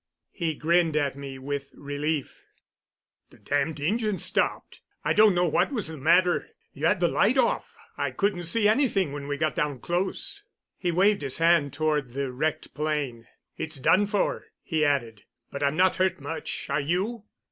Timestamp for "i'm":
15.61-15.77